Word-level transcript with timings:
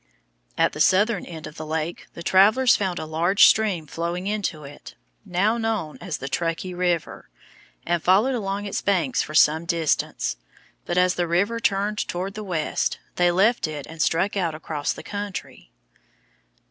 At 0.57 0.71
the 0.73 0.79
southern 0.81 1.27
end 1.27 1.45
of 1.45 1.57
the 1.57 1.65
lake 1.67 2.07
the 2.15 2.23
travellers 2.23 2.75
found 2.75 2.97
a 2.97 3.05
large 3.05 3.45
stream 3.45 3.85
flowing 3.85 4.25
into 4.25 4.63
it 4.63 4.95
(now 5.25 5.59
known 5.59 5.99
as 6.01 6.17
the 6.17 6.27
Truckee 6.27 6.73
River), 6.73 7.29
and 7.85 8.01
followed 8.01 8.33
along 8.33 8.65
its 8.65 8.81
banks 8.81 9.21
for 9.21 9.35
some 9.35 9.65
distance; 9.65 10.37
but 10.87 10.97
as 10.97 11.13
the 11.13 11.27
river 11.27 11.59
turned 11.59 11.99
toward 12.07 12.33
the 12.33 12.43
west, 12.43 12.97
they 13.17 13.29
left 13.29 13.67
it 13.67 13.85
and 13.85 14.01
struck 14.01 14.35
out 14.35 14.55
across 14.55 14.91
the 14.91 15.03
country. 15.03 15.69